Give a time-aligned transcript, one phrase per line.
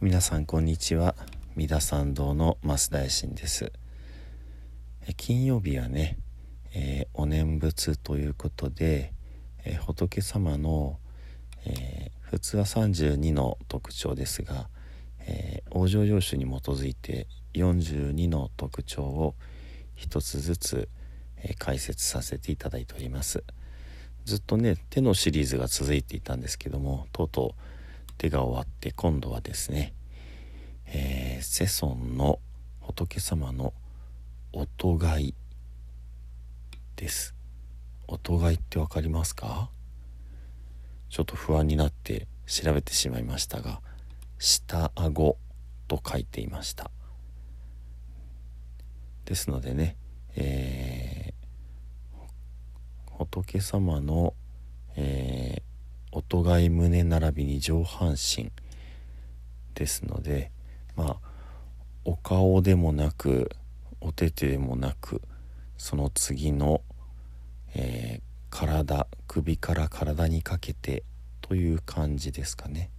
[0.00, 1.16] 皆さんこんにちは。
[1.56, 3.72] 三田参道の増大臣です。
[5.16, 6.18] 金曜日はね、
[6.72, 9.12] えー、お念仏ということで、
[9.64, 11.00] えー、仏様の、
[11.66, 14.68] えー、普通は32の特徴ですが、
[15.26, 19.34] え往生要旨に基づいて42の特徴を
[19.96, 20.88] 一つずつ、
[21.38, 23.42] え解説させていただいております。
[24.24, 27.67] ずっとね手のシリーズが続いていたんですけどもとうとう
[28.18, 29.94] 手が終わって今度はですね、
[30.86, 32.40] えー、世尊の
[32.80, 33.72] 仏様の
[34.52, 35.34] 音貝い
[36.96, 37.36] です。
[38.08, 39.70] 音貝いって分かりますか？
[41.08, 43.80] ちょっと不安になって調べてしまいましたが
[44.38, 45.36] 下顎
[45.86, 46.90] と書いていました。
[49.26, 49.96] ですのでね、
[50.34, 54.34] えー、仏様の、
[54.96, 55.62] え
[56.12, 58.50] 音がい胸並びに上半身
[59.74, 60.50] ですので
[60.96, 61.28] まあ
[62.04, 63.50] お顔でもなく
[64.00, 65.20] お手手でもなく
[65.76, 66.82] その次の、
[67.74, 71.04] えー、体首から体にかけて
[71.40, 72.90] という感じですかね。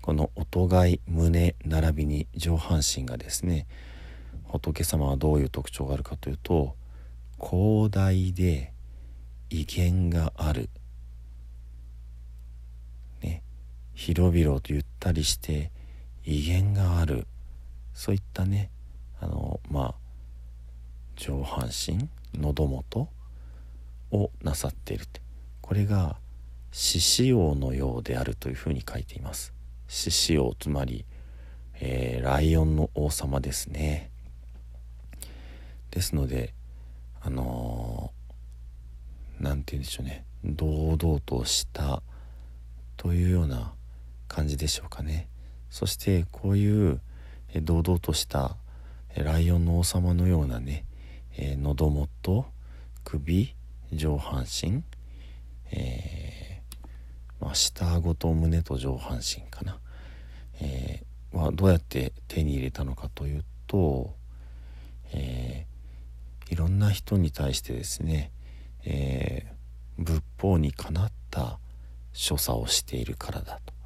[0.00, 3.66] この音がい胸並びに上半身がですね
[4.44, 6.76] 仏様はどういう特徴があるかというと
[7.38, 8.72] 広大で
[9.50, 10.70] 威厳がある
[13.98, 15.72] 広々とゆったりして
[16.24, 17.26] 威厳がある。
[17.94, 18.70] そういったね
[19.20, 19.94] あのまあ
[21.16, 23.08] 上半身喉元
[24.12, 25.20] をなさっているって。
[25.60, 26.16] これが
[26.70, 29.52] 獅子王のようであるというふうに書いています。
[29.88, 31.04] 獅子王つまり、
[31.80, 34.12] えー、ライオンの王様ですね。
[35.90, 36.54] ですので
[37.20, 38.12] あの
[39.40, 40.24] 何、ー、て言うんでしょうね。
[40.44, 42.00] 堂々とした
[42.96, 43.72] というような
[44.28, 45.28] 感じでしょうかね。
[45.70, 47.00] そしてこういう
[47.62, 48.56] 堂々とした
[49.16, 50.84] ライオンの王様のようなね、
[51.36, 52.46] え、喉元
[53.04, 53.54] 首
[53.92, 54.82] 上半身、
[55.70, 59.78] えー、まあ、下顎と胸と上半身かな、
[60.60, 64.14] えー、ま、どうやって手に入れたのかというと、
[65.12, 65.66] え
[66.50, 68.30] いろんな人に対してですね、
[68.84, 69.46] え
[69.98, 71.58] 仏法にかなった
[72.12, 73.77] 所作をしているからだと。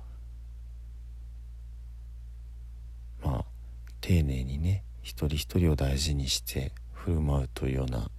[4.00, 8.10] 丁寧にね一人一人を大事にして振る舞うというような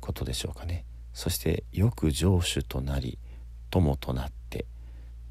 [0.00, 0.84] ことでしょうかね。
[1.12, 3.18] そしてよく上手となり
[3.70, 4.66] 友となって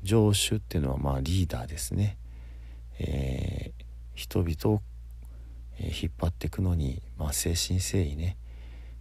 [0.03, 2.17] 上手っていうのはまあリーダーですね、
[3.00, 4.81] えー、人々を、
[5.79, 8.38] 引っ張っていくのに、まあ、誠心誠意ね、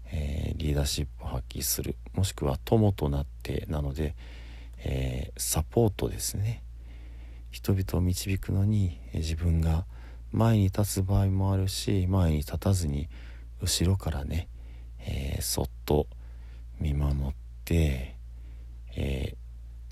[0.06, 1.96] えー、リーダーシップを発揮する。
[2.14, 4.14] もしくは友となってなので、
[4.78, 6.62] えー、サポートですね。
[7.50, 9.84] 人々を導くのに、自分が
[10.32, 13.08] 前に立つ場合もあるし前に立たずに
[13.60, 14.48] 後ろからね、
[15.00, 16.06] えー、そっと
[16.78, 17.34] 見守っ
[17.64, 18.16] て、
[18.96, 19.36] えー、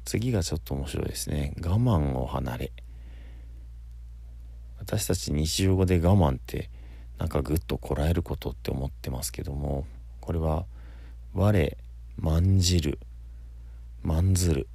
[0.04, 1.54] 次がちょっと面白いですね。
[1.60, 2.72] 我慢を離れ。
[4.78, 6.70] 私たち日常語で我慢って
[7.18, 9.86] なんかぐっとこらえることって思ってますけども
[10.20, 10.64] これは
[11.34, 11.76] 我
[12.22, 12.98] 慢じる
[14.04, 14.68] 慢ずる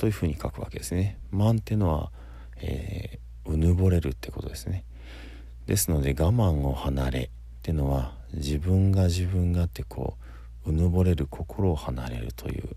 [0.00, 1.18] というふうに書くわけですね。
[1.30, 2.10] 慢っていうのは、
[2.56, 4.86] えー、うぬぼれるってことですね。
[5.66, 7.28] ですので我慢を離れっ
[7.60, 10.16] てのは自分が自分がってこ
[10.64, 12.76] ううぬぼれる心を離れるという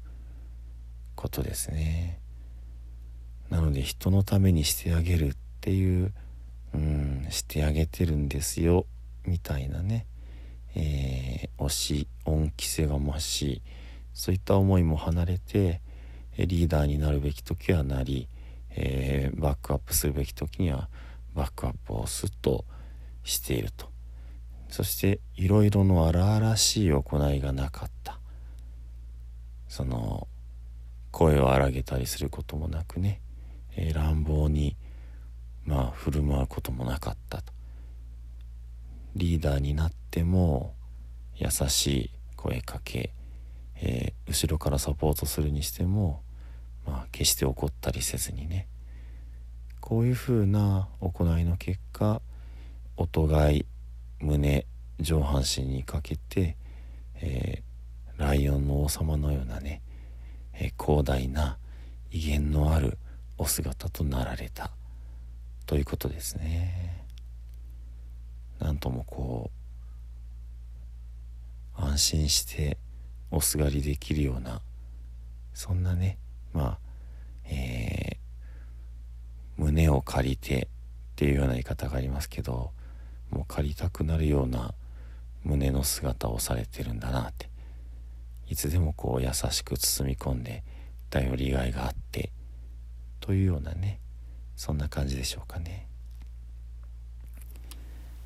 [1.16, 2.20] ことですね。
[3.50, 6.12] なので人のためにしてあげるっていう
[6.74, 8.86] うんしてあげてるんですよ
[9.26, 10.08] みたいなね、
[10.76, 13.62] えー、推し恩着せがましい
[14.14, 15.80] そういった思いも離れて
[16.38, 18.28] リーダーになるべき時はなり、
[18.72, 20.90] えー、バックアップするべき時には
[21.36, 22.66] バックアップをすっと
[23.24, 23.92] していると。
[24.70, 28.20] そしていろいろの荒々しい行いがなかった。
[29.68, 30.28] その
[31.12, 33.22] 声を荒げたりすることもなくね、
[33.76, 34.76] えー、乱暴に
[35.64, 37.54] まあ振る舞うこともなかったと。
[39.16, 40.74] リーダーになっても
[41.36, 43.14] 優しい声かけ、
[43.86, 46.22] えー、後ろからサポートするにしても、
[46.88, 48.68] まあ、決して怒ったりせずにね。
[49.82, 52.22] こういうふうな行いの結果
[52.96, 53.66] 音い
[54.22, 54.66] 胸
[55.02, 56.56] 上半身にかけて、
[57.16, 59.82] えー、ライオンの王様のようなね、
[60.54, 61.58] えー、広大な
[62.10, 62.98] 威厳のある
[63.38, 64.72] お姿となられた。
[65.66, 67.04] ということですね。
[68.60, 69.52] なんともこ
[71.78, 72.78] う安心して
[73.34, 74.62] おすがりできるような
[75.54, 76.18] そんなね
[76.54, 76.80] まあ、
[77.46, 80.68] えー、胸を借りて
[81.14, 82.72] っていうような言い方がありますけど
[83.30, 84.74] もう借りたくなるような
[85.44, 87.54] 胸の姿をされてるんだなって。
[88.54, 90.64] いつでもこう優しく包み込んで
[91.10, 92.32] 頼りがいがあって
[93.20, 94.00] というようなね
[94.56, 95.88] そんな感じでしょうかね。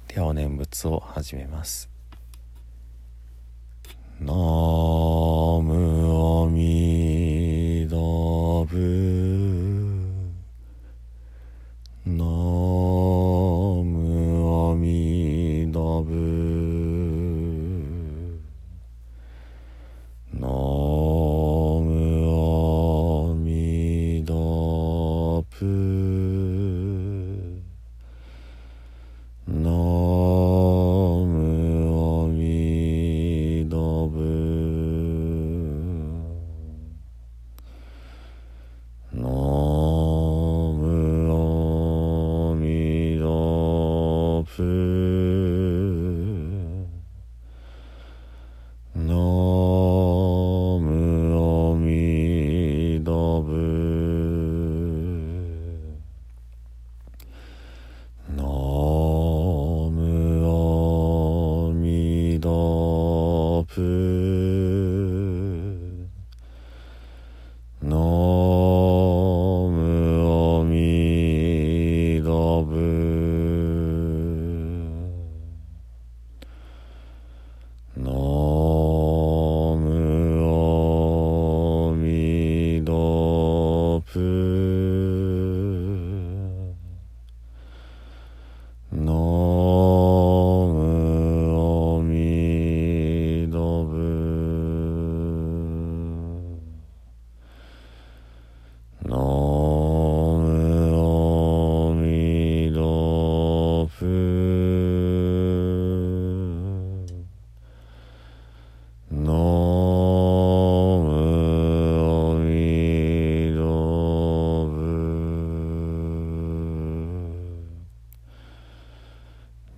[0.08, 1.90] ではお念仏を始めます
[72.38, 73.07] 「to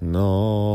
[0.10, 0.69] No.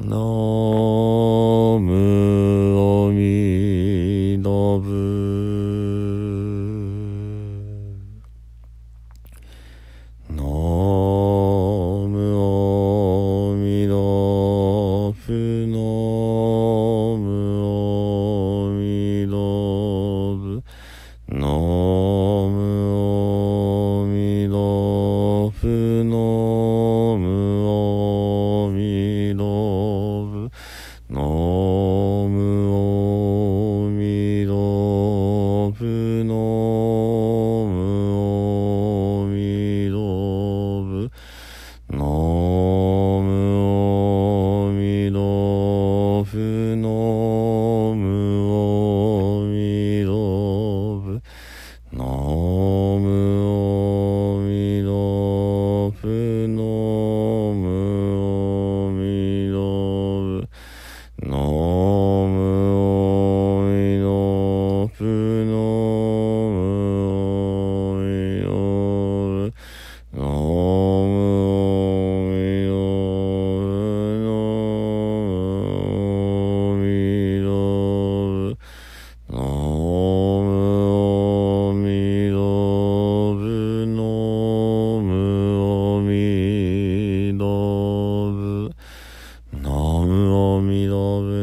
[0.00, 0.59] No.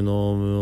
[0.01, 0.56] nome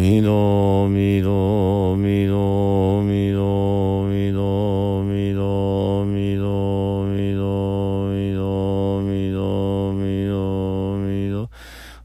[0.00, 11.50] みどみどみどみどみどみどみどみどみどみどみどみど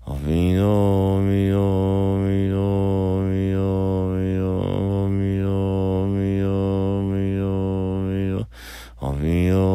[0.07, 6.51] あみどみどみどみどみどみどみど
[6.99, 7.47] みど
[8.03, 8.43] みど
[8.99, 9.74] あみど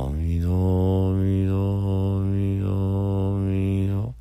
[0.00, 4.14] 阿弥陀、弥陀、弥陀、弥陀、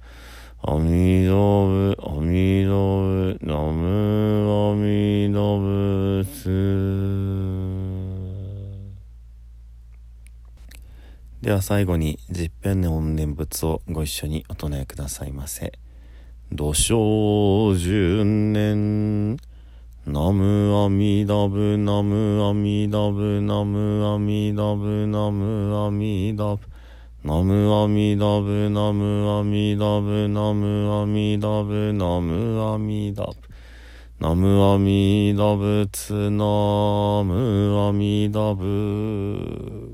[0.64, 2.74] 阿弥陀仏、阿弥陀
[3.38, 5.62] 仏、阿弥陀
[6.24, 6.50] 仏。
[11.44, 15.74] では最後に、十遍の音念仏をご一緒にお唱えくださいませ。
[16.52, 19.07] 土生十年
[20.10, 26.62] ナムアミダブナムアミダブナムアミダブナムアミダブ
[27.26, 33.34] ナムアミダブナムアミダブナムアミダブナムアミダブ
[34.22, 36.46] ナムアミダブツナ
[37.26, 39.87] ムアミダブ。